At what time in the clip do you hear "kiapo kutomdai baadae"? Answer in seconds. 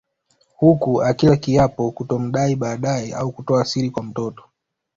1.37-3.13